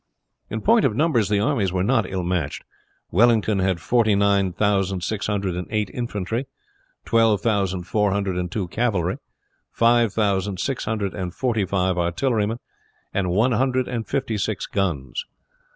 In 0.49 0.61
point 0.61 0.83
of 0.83 0.95
numbers 0.95 1.29
the 1.29 1.39
armies 1.39 1.71
were 1.71 1.83
not 1.83 2.09
ill 2.11 2.23
matched. 2.23 2.63
Wellington 3.11 3.59
had 3.59 3.79
forty 3.79 4.15
nine 4.15 4.51
thousand 4.51 5.03
six 5.03 5.27
hundred 5.27 5.55
and 5.55 5.67
eight 5.69 5.91
infantry 5.93 6.47
twelve 7.05 7.41
thousand 7.41 7.83
four 7.83 8.09
hundred 8.09 8.35
and 8.35 8.51
two 8.51 8.67
cavalry, 8.69 9.17
five 9.71 10.11
thousand 10.11 10.59
six 10.59 10.85
hundred 10.85 11.13
and 11.13 11.35
forty 11.35 11.65
five 11.65 11.99
artillerymen, 11.99 12.57
and 13.13 13.29
one 13.29 13.51
hundred 13.51 13.87
and 13.87 14.07
fifty 14.07 14.39
six 14.39 14.65
guns. 14.65 15.23